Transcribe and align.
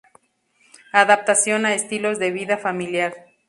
Adaptación 0.93 1.67
a 1.67 1.75
estilos 1.75 2.17
de 2.17 2.31
vida 2.31 2.57
familiar". 2.57 3.13